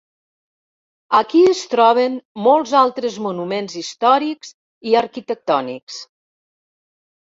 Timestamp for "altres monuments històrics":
2.81-4.55